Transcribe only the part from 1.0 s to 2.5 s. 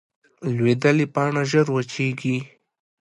پاڼه ژر وچېږي